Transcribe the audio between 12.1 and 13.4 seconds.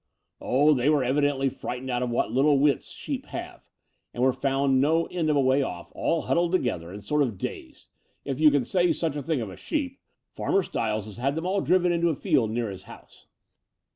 field near his house."